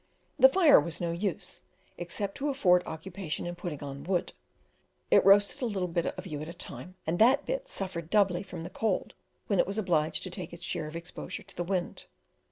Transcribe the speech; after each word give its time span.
The 0.39 0.49
fire 0.49 0.79
was 0.79 0.99
no 0.99 1.11
use; 1.11 1.61
except 1.95 2.33
to 2.37 2.49
afford 2.49 2.81
occupation 2.87 3.45
in 3.45 3.53
putting 3.53 3.83
on 3.83 4.03
wood; 4.03 4.33
it 5.11 5.23
roasted 5.23 5.61
a 5.61 5.65
little 5.67 5.87
bit 5.87 6.07
of 6.07 6.25
you 6.25 6.41
at 6.41 6.49
a 6.49 6.55
time, 6.55 6.95
and 7.05 7.19
that 7.19 7.45
bit 7.45 7.67
suffered 7.67 8.09
doubly 8.09 8.41
from 8.41 8.63
the 8.63 8.71
cold 8.71 9.13
when 9.45 9.59
it 9.59 9.67
was 9.67 9.77
obliged 9.77 10.23
to 10.23 10.31
take 10.31 10.53
its 10.53 10.65
share 10.65 10.87
of 10.87 10.95
exposure 10.95 11.43
to 11.43 11.55
the 11.55 11.63
wind. 11.63 12.07